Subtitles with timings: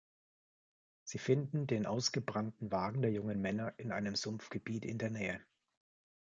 [1.03, 5.45] Sie finden den ausgebrannten Wagen der jungen Männer in einem Sumpfgebiet in der Nähe.